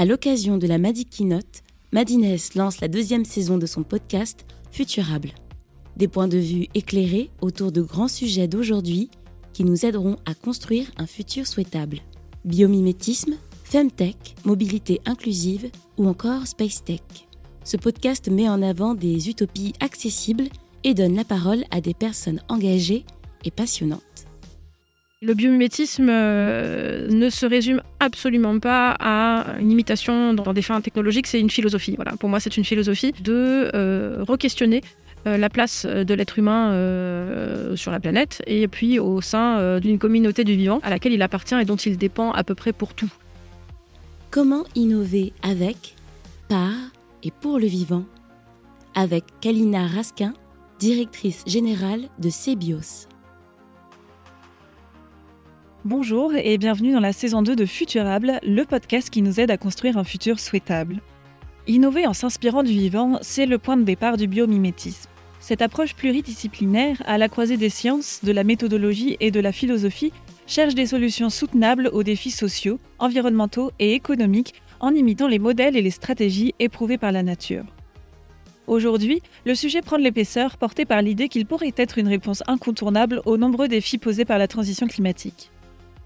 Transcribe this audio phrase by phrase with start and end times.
[0.00, 5.32] À l'occasion de la Madi Keynote, Madines lance la deuxième saison de son podcast Futurable.
[5.98, 9.10] Des points de vue éclairés autour de grands sujets d'aujourd'hui
[9.52, 11.98] qui nous aideront à construire un futur souhaitable.
[12.46, 13.34] Biomimétisme,
[13.64, 17.02] Femtech, mobilité inclusive ou encore Space Tech.
[17.62, 20.48] Ce podcast met en avant des utopies accessibles
[20.82, 23.04] et donne la parole à des personnes engagées
[23.44, 24.29] et passionnantes.
[25.22, 31.26] Le biomimétisme euh, ne se résume absolument pas à une imitation dans des fins technologiques,
[31.26, 31.94] c'est une philosophie.
[31.94, 32.12] Voilà.
[32.12, 34.80] Pour moi, c'est une philosophie de euh, re-questionner
[35.26, 36.70] euh, la place de l'être humain
[37.76, 41.54] sur la planète et puis au sein d'une communauté du vivant à laquelle il appartient
[41.54, 43.12] et dont il dépend à peu près pour tout.
[44.30, 45.96] Comment innover avec,
[46.48, 46.72] par
[47.22, 48.04] et pour le vivant?
[48.94, 50.32] Avec Kalina Raskin,
[50.78, 53.09] directrice générale de Cebios.
[55.86, 59.56] Bonjour et bienvenue dans la saison 2 de Futurable, le podcast qui nous aide à
[59.56, 61.00] construire un futur souhaitable.
[61.66, 65.08] Innover en s'inspirant du vivant, c'est le point de départ du biomimétisme.
[65.40, 70.12] Cette approche pluridisciplinaire, à la croisée des sciences, de la méthodologie et de la philosophie,
[70.46, 75.82] cherche des solutions soutenables aux défis sociaux, environnementaux et économiques en imitant les modèles et
[75.82, 77.64] les stratégies éprouvées par la nature.
[78.66, 83.22] Aujourd'hui, le sujet prend de l'épaisseur porté par l'idée qu'il pourrait être une réponse incontournable
[83.24, 85.50] aux nombreux défis posés par la transition climatique.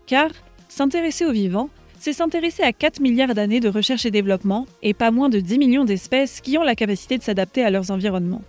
[0.06, 0.30] Car
[0.68, 5.10] s'intéresser au vivant, c'est s'intéresser à 4 milliards d'années de recherche et développement et pas
[5.10, 8.42] moins de 10 millions d'espèces qui ont la capacité de s'adapter à leurs environnements.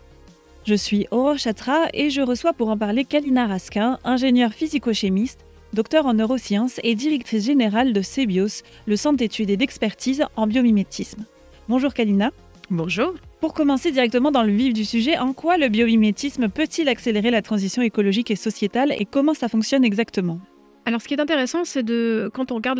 [0.65, 6.05] Je suis Aurore Chatra et je reçois pour en parler Kalina Raskin, ingénieure physico-chimiste, docteur
[6.05, 11.23] en neurosciences et directrice générale de CEBIOS, le centre d'études et d'expertise en biomimétisme.
[11.69, 12.31] Bonjour Kalina.
[12.71, 13.13] Bonjour.
[13.41, 17.43] Pour commencer directement dans le vif du sujet, en quoi le biomimétisme peut-il accélérer la
[17.43, 20.39] transition écologique et sociétale et comment ça fonctionne exactement?
[20.85, 22.79] Alors, ce qui est intéressant, c'est de, quand on regarde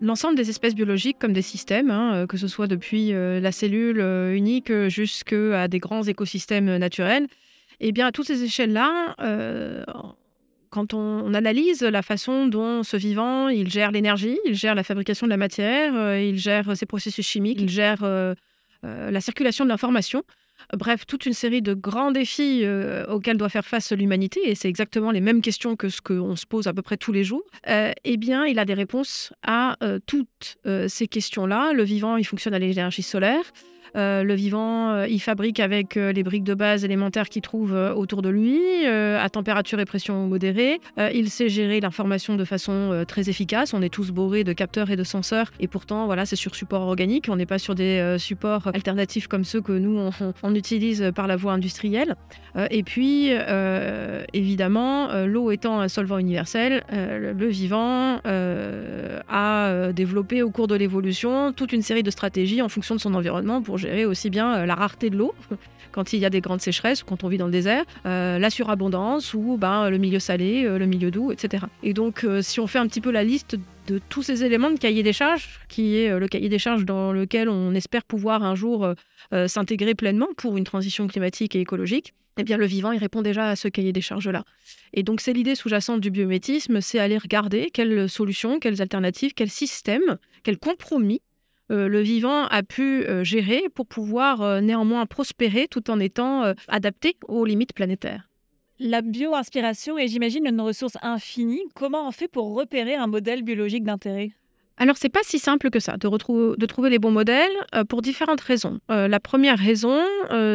[0.00, 3.52] l'ensemble des espèces biologiques comme des systèmes, hein, euh, que ce soit depuis euh, la
[3.52, 7.24] cellule euh, unique jusqu'à des grands écosystèmes naturels,
[7.78, 9.14] et eh bien, à toutes ces échelles-là,
[10.70, 15.26] quand on, analyse la façon dont ce vivant, il gère l'énergie, il gère la fabrication
[15.26, 18.02] de la matière, il gère ses processus chimiques, il gère
[18.82, 20.22] la circulation de l'information,
[20.76, 24.68] Bref, toute une série de grands défis euh, auxquels doit faire face l'humanité, et c'est
[24.68, 27.44] exactement les mêmes questions que ce qu'on se pose à peu près tous les jours,
[27.68, 30.58] euh, eh bien, il a des réponses à euh, toutes
[30.88, 31.72] ces questions-là.
[31.72, 33.44] Le vivant, il fonctionne à l'énergie solaire.
[33.94, 37.72] Euh, le vivant, euh, il fabrique avec euh, les briques de base élémentaires qu'il trouve
[37.72, 40.80] autour de lui, à température et pression modérée.
[41.12, 43.74] il sait gérer l'information de façon très efficace.
[43.74, 46.82] On est tous bourrés de capteurs et de senseurs, et pourtant, voilà, c'est sur support
[46.82, 47.26] organique.
[47.28, 50.10] On n'est pas sur des supports alternatifs comme ceux que nous,
[50.42, 52.16] on, utilise par la voie industrielle.
[52.70, 53.30] et puis,
[54.32, 61.72] évidemment, l'eau étant un solvant universel, le vivant a développé au cours de l'évolution toute
[61.72, 65.10] une série de stratégies en fonction de son environnement pour aussi bien euh, la rareté
[65.10, 65.34] de l'eau
[65.92, 68.50] quand il y a des grandes sécheresses, quand on vit dans le désert, euh, la
[68.50, 71.64] surabondance ou ben, le milieu salé, euh, le milieu doux, etc.
[71.82, 74.78] Et donc, si on fait un petit peu la liste de tous ces éléments de
[74.78, 78.54] cahier des charges, qui est le cahier des charges dans lequel on espère pouvoir un
[78.54, 78.92] jour
[79.46, 83.50] s'intégrer pleinement pour une transition climatique et écologique, eh bien, le vivant, il répond déjà
[83.50, 84.44] à ce cahier des charges-là.
[84.92, 89.50] Et donc, c'est l'idée sous-jacente du biométisme, c'est aller regarder quelles solutions, quelles alternatives, quels
[89.50, 91.22] systèmes, quels compromis
[91.70, 96.54] euh, le vivant a pu euh, gérer pour pouvoir euh, néanmoins prospérer tout en étant
[96.68, 98.28] adapté aux limites planétaires.
[98.78, 101.62] La bio-inspiration est, j'imagine, une ressource infinie.
[101.74, 104.32] Comment on fait pour repérer un modèle biologique d'intérêt?
[104.76, 107.56] Alors, c'est pas si simple que ça de, de trouver les bons modèles
[107.88, 108.78] pour différentes raisons.
[108.90, 110.02] la première raison,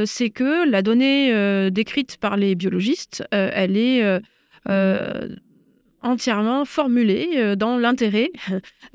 [0.06, 4.22] c'est que la donnée décrite par les biologistes, elle est
[6.02, 8.32] entièrement formulée euh, dans l'intérêt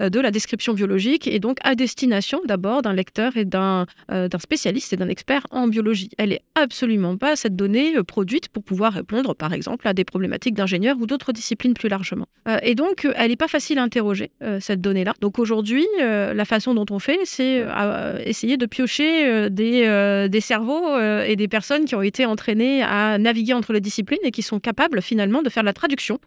[0.01, 4.29] euh, de la description biologique et donc à destination d'abord d'un lecteur et d'un euh,
[4.39, 6.11] spécialiste et d'un expert en biologie.
[6.19, 10.55] Elle n'est absolument pas cette donnée produite pour pouvoir répondre par exemple à des problématiques
[10.55, 12.27] d'ingénieurs ou d'autres disciplines plus largement.
[12.63, 14.31] Et donc elle n'est pas facile à interroger
[14.61, 15.15] cette donnée-là.
[15.21, 17.65] Donc aujourd'hui, la façon dont on fait, c'est
[18.25, 23.55] essayer de piocher des, des cerveaux et des personnes qui ont été entraînées à naviguer
[23.55, 26.21] entre les disciplines et qui sont capables finalement de faire la traduction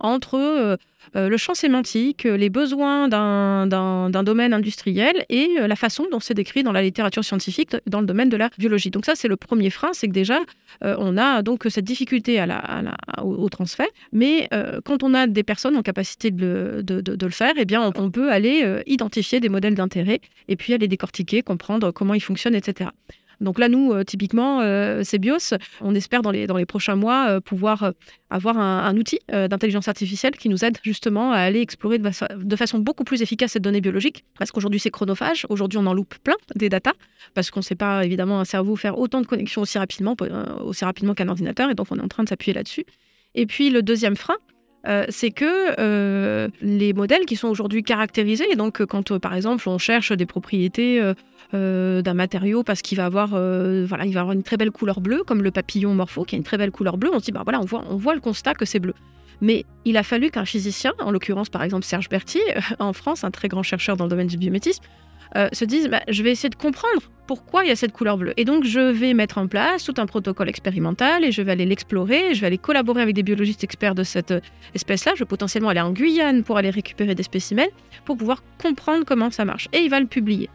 [0.00, 0.76] entre euh,
[1.16, 6.34] euh, le champ sémantique, les besoins d'un domaine industriel et euh, la façon dont c'est
[6.34, 8.90] décrit dans la littérature scientifique dans le domaine de la biologie.
[8.90, 10.40] Donc ça, c'est le premier frein, c'est que déjà,
[10.82, 12.42] on a donc cette difficulté
[13.22, 14.48] au, transfert, mais
[14.84, 18.82] quand on a des personnes en capacité de, le faire, eh bien, on peut aller
[18.86, 22.90] identifier des modèles d'intérêt et puis aller décortiquer, comprendre comment ils fonctionnent, etc.
[23.40, 25.56] Donc là, nous, euh, typiquement, euh, c'est BIOS.
[25.80, 27.92] On espère dans les, dans les prochains mois euh, pouvoir
[28.28, 33.02] avoir un, outil d'intelligence artificielle qui nous aide justement à aller explorer de, façon beaucoup
[33.02, 34.24] plus efficace cette donnée biologique.
[34.38, 35.46] Parce qu'aujourd'hui, c'est chronophage.
[35.48, 36.92] Aujourd'hui, on en loupe plein des datas
[37.34, 40.14] parce qu'on ne sait pas, évidemment, un cerveau faire autant de connexions aussi rapidement,
[40.64, 41.70] aussi rapidement qu'un ordinateur.
[41.70, 42.84] Et donc, on est en train de s'appuyer là-dessus.
[43.34, 44.36] Et puis, le deuxième frein,
[45.08, 50.26] c'est que les modèles qui sont aujourd'hui caractérisés, donc quand par exemple on cherche des
[50.26, 51.02] propriétés
[51.52, 55.22] d'un matériau parce qu'il va avoir, voilà, il va avoir une très belle couleur bleue,
[55.24, 57.42] comme le papillon morpho qui a une très belle couleur bleue, on se dit bah
[57.44, 58.94] voilà, on voit, on voit le constat que c'est bleu.
[59.40, 62.42] Mais il a fallu qu'un physicien, en l'occurrence par exemple Serge Berthier,
[62.78, 64.82] en France, un très grand chercheur dans le domaine du biométisme,
[65.36, 68.18] euh, se disent bah, je vais essayer de comprendre pourquoi il y a cette couleur
[68.18, 68.34] bleue.
[68.36, 71.66] Et donc, je vais mettre en place tout un protocole expérimental et je vais aller
[71.66, 72.34] l'explorer.
[72.34, 74.40] Je vais aller collaborer avec des biologistes experts de cette euh,
[74.74, 75.12] espèce-là.
[75.14, 77.70] Je vais potentiellement aller en Guyane pour aller récupérer des spécimens
[78.04, 79.68] pour pouvoir comprendre comment ça marche.
[79.72, 80.50] Et il va le publier.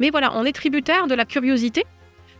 [0.00, 1.84] Mais voilà, on est tributaire de la curiosité,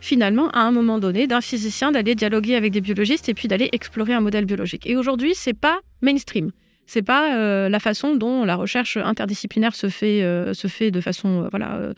[0.01, 3.69] finalement, à un moment donné, d'un physicien d'aller dialoguer avec des biologistes et puis d'aller
[3.73, 4.87] explorer un modèle biologique.
[4.87, 6.51] Et aujourd'hui, c'est pas mainstream
[6.89, 11.03] c'est pas euh, la façon dont la recherche interdisciplinaire se fait, euh, se fait de
[11.03, 11.93] façon euh, voilà,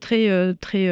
[0.00, 0.88] très, très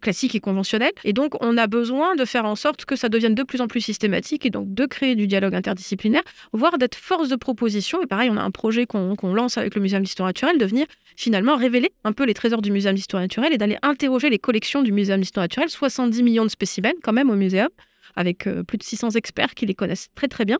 [0.00, 0.92] classique et conventionnelle.
[1.04, 3.66] Et donc, on a besoin de faire en sorte que ça devienne de plus en
[3.66, 6.22] plus systématique et donc de créer du dialogue interdisciplinaire,
[6.52, 8.02] voire d'être force de proposition.
[8.02, 10.86] Et pareil, on a un projet qu'on lance avec le Muséum d'histoire naturelle de venir
[11.16, 14.82] finalement révéler un peu les trésors du Muséum d'histoire naturelle et d'aller interroger les collections
[14.82, 15.68] du Muséum d'histoire naturelle.
[15.68, 17.68] 70 millions de spécimens quand même au muséum,
[18.16, 20.58] avec plus de 600 experts qui les connaissent très très bien.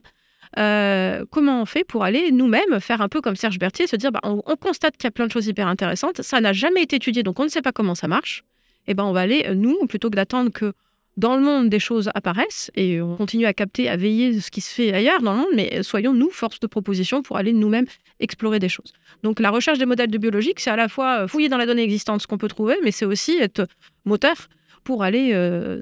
[0.57, 4.11] Euh, comment on fait pour aller nous-mêmes faire un peu comme Serge Berthier, se dire
[4.11, 6.97] bah, on, constate qu'il y a plein de choses hyper intéressantes, ça n'a jamais été
[6.97, 8.43] étudié, donc on ne sait pas comment ça marche.
[8.87, 10.73] Eh ben on va aller, euh, nous, plutôt que d'attendre que
[11.17, 14.61] dans le monde des choses apparaissent, et on continue à capter, à veiller ce qui
[14.61, 17.85] se fait ailleurs dans le monde, mais soyons nous force de proposition pour aller nous-mêmes
[18.19, 18.93] explorer des choses.
[19.21, 21.65] Donc la recherche des modèles de biologique, c'est à la fois euh, fouiller dans la
[21.65, 23.67] donnée existante ce qu'on peut trouver, mais c'est aussi être
[24.05, 24.35] moteur
[24.83, 25.31] pour aller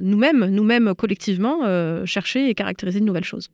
[0.01, 1.61] nous-mêmes, nous-mêmes collectivement,
[2.05, 3.49] chercher et caractériser de nouvelles choses.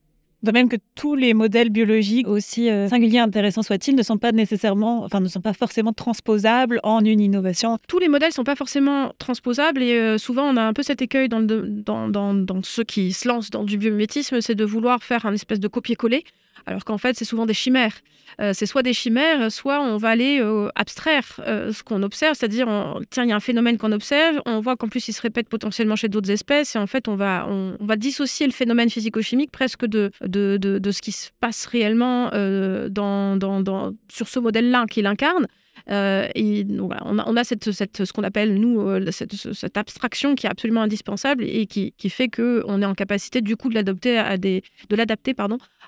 [0.46, 4.20] De même que tous les modèles biologiques, aussi euh, singuliers et intéressants soient-ils, ne sont
[4.20, 7.80] pas nécessairement, enfin, ne sont pas forcément transposables en une innovation.
[7.88, 10.84] Tous les modèles ne sont pas forcément transposables et euh, souvent on a un peu
[10.84, 15.26] cet écueil dans, dans, ceux qui se lancent dans du biomimétisme, c'est de vouloir faire
[15.26, 16.24] un espèce de copier-coller
[16.66, 17.94] alors qu'en fait, c'est souvent des chimères.
[18.42, 22.36] Euh, c'est soit des chimères, soit on va aller euh, abstraire euh, ce qu'on observe,
[22.36, 22.68] c'est-à-dire,
[23.10, 25.48] tiens, il y a un phénomène qu'on observe, on voit qu'en plus il se répète
[25.48, 29.52] potentiellement chez d'autres espèces, et en fait, on va, on, va dissocier le phénomène physico-chimique
[29.52, 34.86] presque de, de, de, ce qui se passe réellement dans, dans, dans, sur ce modèle-là
[34.90, 35.48] qu'il incarne.
[35.92, 40.48] Euh, et on a, cette, cette, ce qu'on appelle, nous, euh, cette, cette, abstraction qui
[40.48, 44.18] est absolument indispensable et qui, qui fait qu'on est en capacité, du coup, de l'adopter
[44.18, 45.36] à des, de l'adapter,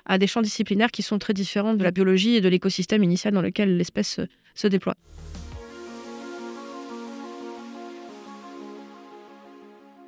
[0.06, 3.34] à des champs disciplinaires qui sont très différents de la biologie et de l'écosystème initial
[3.34, 4.20] dans lequel l'espèce
[4.54, 4.94] se déploie.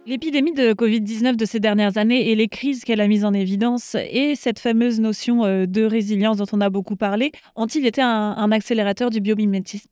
[0.06, 3.94] L'épidémie de Covid-19 de ces dernières années et les crises qu'elle a mises en évidence
[3.94, 8.50] et cette fameuse notion euh, de résilience dont on a beaucoup parlé, ont-ils été un,
[8.50, 9.91] accélérateur du biomimétisme?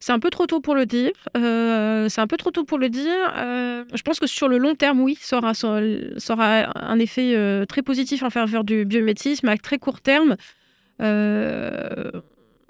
[0.00, 1.12] C'est un peu trop tôt pour le dire.
[1.36, 3.14] Euh, c'est un peu trop tôt pour le dire.
[3.36, 5.52] Euh, je pense que sur le long terme, oui, ça aura,
[6.74, 9.48] un effet très positif en faveur du biomimétisme.
[9.48, 10.36] À très court terme,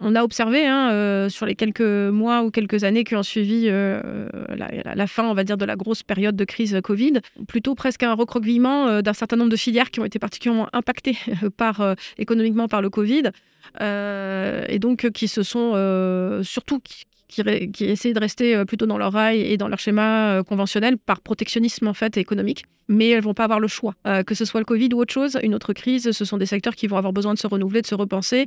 [0.00, 3.64] on a observé hein, euh, sur les quelques mois ou quelques années qui ont suivi
[3.66, 8.02] euh, la, fin, on va dire, de la grosse période de crise Covid, plutôt presque
[8.02, 11.16] un recroquevillement euh, d'un certain nombre de filières qui ont été particulièrement impactées
[11.56, 13.30] par, économiquement par le Covid,
[13.80, 19.12] et donc qui se sont surtout qui, qui, essaient de rester euh, plutôt dans leur
[19.12, 22.64] rail et dans leur schéma euh, conventionnel par protectionnisme en fait économique.
[22.88, 23.94] Mais elles vont pas avoir le choix.
[24.06, 26.46] Euh, que ce soit le Covid ou autre chose, une autre crise, ce sont des
[26.46, 28.46] secteurs qui vont avoir besoin de se renouveler, de se repenser.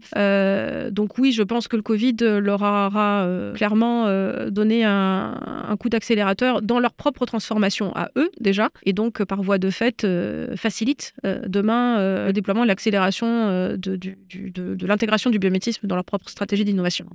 [0.92, 4.08] donc oui, je pense que le Covid leur aura clairement
[4.50, 9.58] donné un, coup d'accélérateur dans leur propre transformation à eux déjà, et donc par voie
[9.58, 10.08] de fait
[10.56, 16.64] facilite demain le déploiement et l'accélération de, de l'intégration du biométisme dans leur propre stratégie
[16.64, 17.08] d'innovation.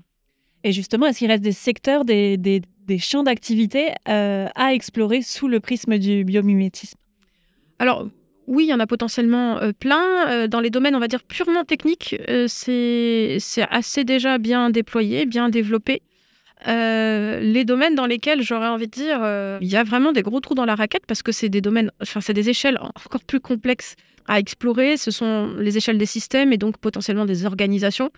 [0.64, 2.62] Et justement, est-ce qu'il reste des secteurs, des,
[2.99, 6.99] champs d'activité euh, à explorer sous le prisme du biomimétisme?
[7.78, 8.09] Alors,
[8.47, 10.28] oui, il y en a potentiellement euh, plein.
[10.28, 12.16] Euh, dans les domaines, on va dire, purement techniques,
[12.49, 13.38] c'est
[13.71, 16.00] assez déjà bien déployé, bien développé.
[16.66, 19.18] les domaines dans lesquels j'aurais envie de dire,
[19.61, 21.90] il y a vraiment des gros trous dans la raquette parce que c'est des domaines,
[22.00, 24.97] enfin, c'est des échelles encore plus complexes à explorer.
[24.97, 28.11] Ce sont les échelles des systèmes et donc potentiellement des organisations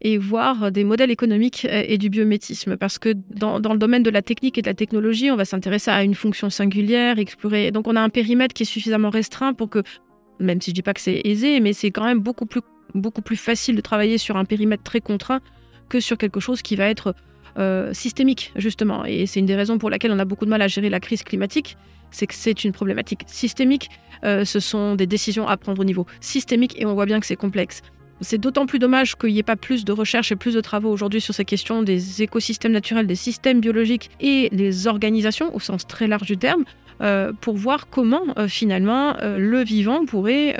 [0.00, 2.76] et voir des modèles économiques euh, et du biométisme.
[2.76, 5.44] Parce que dans, dans le domaine de la technique et de la technologie, on va
[5.44, 7.70] s'intéresser à une fonction singulière, explorer.
[7.70, 9.82] Donc on a un périmètre qui est suffisamment restreint pour que,
[10.40, 12.62] même si je dis pas que c'est aisé, mais c'est quand même beaucoup plus,
[12.94, 15.40] beaucoup plus facile de travailler sur un périmètre très contraint
[15.88, 17.14] que sur quelque chose qui va être
[17.92, 19.04] systémique, justement.
[19.04, 20.98] Et c'est une des raisons pour laquelle on a beaucoup de mal à gérer la
[20.98, 21.76] crise climatique,
[22.10, 23.90] c'est que c'est une problématique systémique.
[24.24, 27.36] ce sont des décisions à prendre au niveau systémique et on voit bien que c'est
[27.36, 27.80] complexe.
[28.24, 30.90] C'est d'autant plus dommage qu'il n'y ait pas plus de recherches et plus de travaux
[30.90, 35.86] aujourd'hui sur ces questions des écosystèmes naturels, des systèmes biologiques et des organisations au sens
[35.86, 36.64] très large du terme.
[37.00, 40.56] Euh, pour voir comment euh, finalement euh, le vivant pourrait,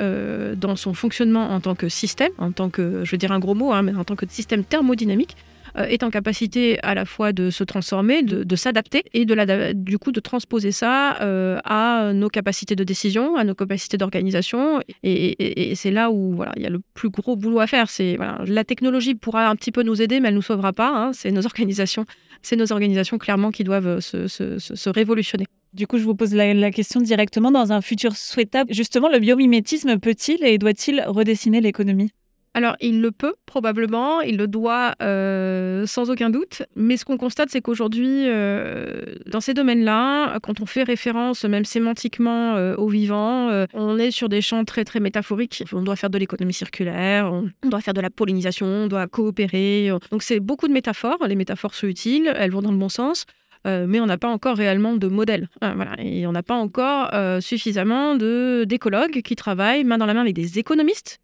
[0.57, 3.55] dans son fonctionnement en tant que système, en tant que, je veux dire un gros
[3.55, 5.35] mot, hein, mais en tant que système thermodynamique,
[5.77, 10.11] est en capacité à la fois de se transformer, de, s'adapter et de du coup
[10.11, 14.81] de transposer ça euh, à nos capacités de décision, à nos capacités d'organisation.
[15.03, 17.89] Et, c'est là où voilà, il y a le plus gros boulot à faire.
[17.89, 20.89] C'est voilà, la technologie pourra un petit peu nous aider, mais elle nous sauvera pas.
[20.89, 21.11] Hein.
[21.13, 22.05] C'est nos organisations,
[22.41, 25.45] c'est nos organisations clairement qui doivent se, se, se, révolutionner.
[25.73, 27.51] Du coup, je vous pose la, question directement.
[27.51, 32.11] Dans un futur souhaitable, justement, le biomimétisme peut-il et doit-il redessiner l'économie?
[32.55, 37.17] Alors, il le peut probablement, il le doit euh, sans aucun doute, mais ce qu'on
[37.17, 42.87] constate, c'est qu'aujourd'hui, euh, dans ces domaines-là, quand on fait référence, même sémantiquement, euh, au
[42.87, 45.65] vivant, on est sur des champs très, très métaphoriques.
[45.73, 49.91] On doit faire de l'économie circulaire, on, doit faire de la pollinisation, on doit coopérer.
[50.09, 51.27] Donc, c'est beaucoup de métaphores.
[51.27, 53.25] Les métaphores sont utiles, elles vont dans le bon sens.
[53.65, 55.49] mais on n'a pas encore réellement de modèle.
[55.61, 55.95] voilà.
[55.99, 60.57] Et on n'a pas encore suffisamment d'écologues qui travaillent main dans la main avec des
[60.57, 61.19] économistes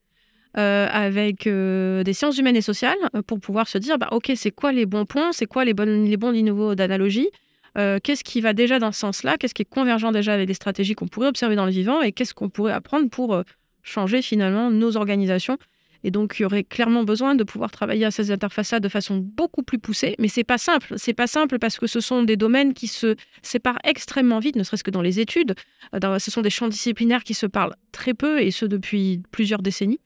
[0.58, 4.34] euh, avec euh, des sciences humaines et sociales euh, pour pouvoir se dire bah, ok
[4.36, 7.30] c'est quoi les bons points c'est quoi les, bonnes, les bons niveaux d'analogie
[8.04, 10.94] qu'est-ce qui va déjà dans ce sens-là qu'est-ce qui est convergent déjà avec des stratégies
[10.94, 13.42] qu'on pourrait observer dans le vivant et qu'est-ce qu'on pourrait apprendre pour
[13.84, 15.58] changer finalement nos organisations.
[16.04, 19.18] Et donc il y aurait clairement besoin de pouvoir travailler à ces interfaces-là de façon
[19.18, 20.16] beaucoup plus poussée.
[20.18, 20.96] Mais c'est pas simple.
[20.98, 24.64] C'est pas simple parce que ce sont des domaines qui se séparent extrêmement vite ne
[24.64, 25.54] serait-ce que dans les études.
[25.94, 30.00] Ce sont des champs disciplinaires qui se parlent très peu et ce depuis plusieurs décennies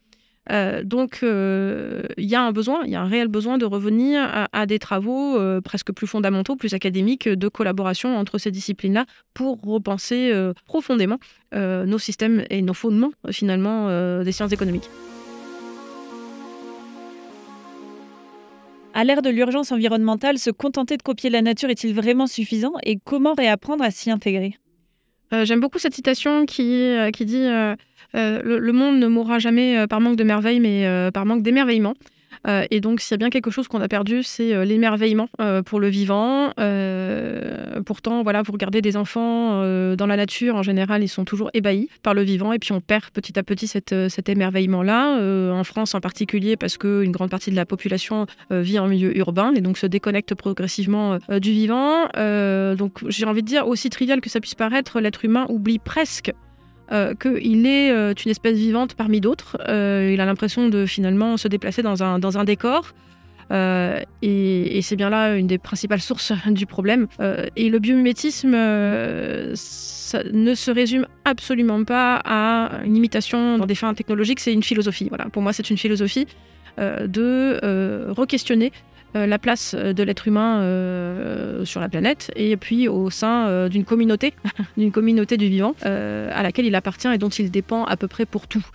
[0.52, 3.66] euh, donc, euh, il y a un besoin, il y a un réel besoin de
[3.66, 9.06] revenir à, des travaux euh, presque plus fondamentaux, plus académiques, de collaboration entre ces disciplines-là
[9.34, 10.34] pour repenser
[10.66, 11.18] profondément
[11.54, 13.90] nos systèmes et nos fondements, finalement,
[14.24, 14.90] des sciences économiques.
[18.94, 22.98] À l'ère de l'urgence environnementale, se contenter de copier la nature est-il vraiment suffisant et
[23.04, 24.58] comment réapprendre à s'y intégrer?
[25.32, 27.48] J'aime beaucoup cette citation qui, qui dit
[28.16, 31.42] euh, le, monde ne mourra jamais euh, par manque de merveille, mais euh, par manque
[31.42, 31.96] d'émerveillement.
[32.70, 35.30] Et donc, s'il y a bien quelque chose qu'on a perdu, c'est l'émerveillement
[35.66, 36.52] pour le vivant.
[37.86, 39.62] pourtant, voilà, vous regardez des enfants
[39.96, 42.82] dans la nature, en général, ils sont toujours ébahis par le vivant, et puis on
[42.82, 45.54] perd petit à petit cet émerveillement-là.
[45.54, 49.54] en France en particulier, parce qu'une grande partie de la population vit en milieu urbain,
[49.56, 52.08] et donc se déconnecte progressivement du vivant.
[52.76, 56.32] donc, j'ai envie de dire, aussi trivial que ça puisse paraître, l'être humain oublie presque
[56.92, 59.58] euh, qu'il est euh, une espèce vivante parmi d'autres.
[59.68, 62.94] Euh, il a l'impression de finalement se déplacer dans un, dans un décor.
[63.52, 67.08] et, c'est bien là une des principales sources du problème.
[67.56, 74.40] et le biomimétisme ne se résume absolument pas à une imitation dans des fins technologiques,
[74.40, 75.08] c'est une philosophie.
[75.10, 75.26] Voilà.
[75.26, 76.28] Pour moi, c'est une philosophie
[76.78, 77.60] de
[78.12, 78.72] re-questionner
[79.16, 83.86] la place euh, de l'être humain euh, sur la planète et puis au sein d'une
[83.86, 84.34] communauté,
[84.78, 88.26] d'une communauté du vivant à laquelle il appartient et dont il dépend à peu près
[88.26, 88.66] pour tout.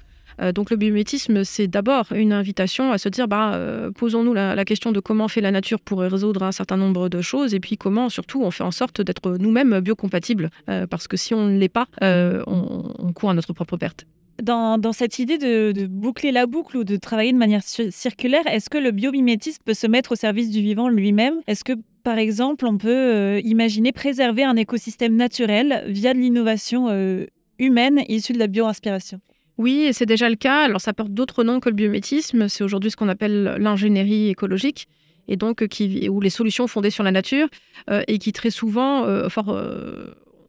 [0.55, 3.59] donc le biométisme, c'est d'abord une invitation à se dire, bah,
[3.97, 7.55] posons-nous la, question de comment fait la nature pour résoudre un certain nombre de choses,
[7.55, 10.51] et puis comment surtout on fait en sorte d'être nous-mêmes biocompatibles,
[10.89, 14.07] parce que si on ne l'est pas, on court à notre propre perte.
[14.43, 18.79] Dans, cette idée de, boucler la boucle ou de travailler de manière circulaire, est-ce que
[18.79, 21.35] le biomimétisme peut se mettre au service du vivant lui-même?
[21.47, 26.89] Est-ce que, par exemple, on peut euh, imaginer préserver un écosystème naturel via de l'innovation
[26.91, 27.27] euh,
[27.59, 29.21] humaine issue de la bioinspiration?
[29.59, 30.65] Oui, c'est déjà le cas.
[30.65, 32.49] Alors, ça porte d'autres noms que le biomimétisme.
[32.49, 34.89] C'est aujourd'hui ce qu'on appelle l'ingénierie écologique
[35.29, 37.49] et donc qui, ou les solutions fondées sur la nature,
[37.89, 39.05] euh, et qui très souvent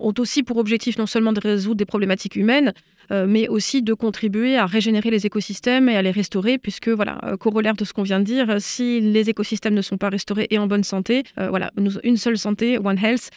[0.01, 2.73] ont aussi pour objectif non seulement de résoudre des problématiques humaines,
[3.11, 7.19] euh, mais aussi de contribuer à régénérer les écosystèmes et à les restaurer, puisque, voilà,
[7.23, 10.47] euh, corollaire de ce qu'on vient de dire, si les écosystèmes ne sont pas restaurés
[10.49, 11.71] et en bonne santé, euh, voilà,
[12.03, 13.29] une seule santé, One Health,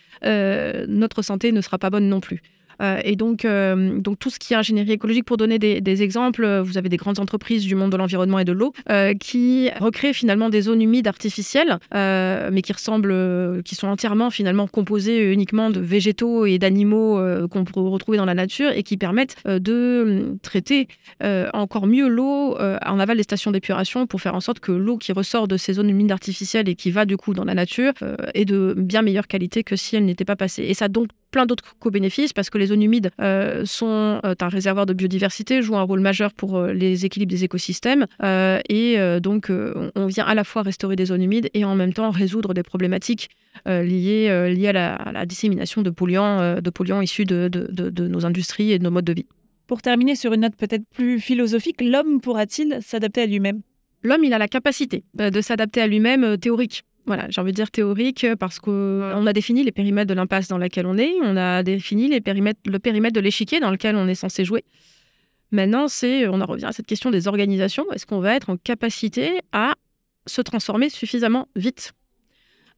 [0.88, 2.40] notre santé ne sera pas bonne non plus.
[2.82, 6.44] Euh, et donc, euh, donc, tout ce qui est ingénierie écologique, pour donner des, exemples,
[6.44, 8.72] euh, vous avez des grandes entreprises du monde de l'environnement et de l'eau
[9.20, 15.32] qui recréent finalement des zones humides artificielles, mais qui ressemblent, qui sont entièrement finalement composées
[15.32, 20.36] uniquement de végétaux et d'animaux qu'on peut retrouver dans la nature et qui permettent de
[20.42, 20.88] traiter
[21.52, 25.12] encore mieux l'eau en aval des stations d'épuration pour faire en sorte que l'eau qui
[25.12, 27.92] ressort de ces zones humides artificielles et qui va du coup dans la nature
[28.34, 30.64] est de bien meilleure qualité que si elle n'était pas passée.
[30.64, 34.86] Et ça donc plein d'autres co-bénéfices parce que les zones humides euh, sont un réservoir
[34.86, 38.06] de biodiversité, jouent un rôle majeur pour les équilibres des écosystèmes.
[38.22, 42.10] et donc, on vient à la fois restaurer des zones humides et en même temps
[42.10, 43.30] résoudre des problématiques
[43.66, 48.78] liées, liées à, la, dissémination de polluants, de polluants issus de, de nos industries et
[48.78, 49.26] de nos modes de vie.
[49.66, 53.62] Pour terminer sur une note peut-être plus philosophique, l'homme pourra-t-il s'adapter à lui-même?
[54.02, 56.84] L'homme, il a la capacité de s'adapter à lui-même théorique.
[57.06, 60.56] Voilà, j'ai envie de dire théorique parce qu'on a défini les périmètres de l'impasse dans
[60.56, 64.08] laquelle on est, on a défini les périmètres, le périmètre de l'échiquier dans lequel on
[64.08, 64.64] est censé jouer.
[65.50, 67.84] Maintenant, c'est, on en revient à cette question des organisations.
[67.92, 69.74] Est-ce qu'on va être en capacité à
[70.26, 71.92] se transformer suffisamment vite?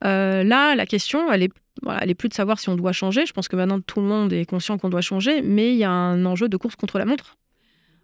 [0.05, 1.53] Euh, Là, la question, elle est,
[1.83, 3.25] voilà, elle est plus de savoir si on doit changer.
[3.27, 5.85] Je pense que maintenant tout le monde est conscient qu'on doit changer, mais il y
[5.85, 7.37] a un enjeu de course contre la montre.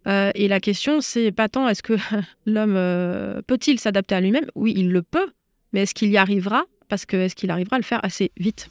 [0.08, 1.94] Euh, et la question, c'est pas tant est-ce que
[2.46, 4.46] l'homme euh, peut-il s'adapter à lui-même?
[4.54, 5.32] Oui, il le peut,
[5.72, 6.64] mais est-ce qu'il y arrivera?
[6.88, 8.68] Parce que est-ce qu'il arrivera à le faire assez vite?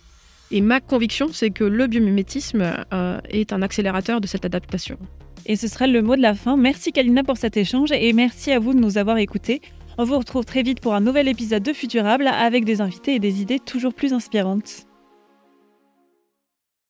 [0.51, 4.97] Et ma conviction, c'est que le biomimétisme euh, est un accélérateur de cette adaptation.
[5.45, 6.57] Et ce sera le mot de la fin.
[6.57, 9.61] Merci Kalina pour cet échange et merci à vous de nous avoir écoutés.
[9.97, 13.19] On vous retrouve très vite pour un nouvel épisode de Futurable avec des invités et
[13.19, 14.85] des idées toujours plus inspirantes.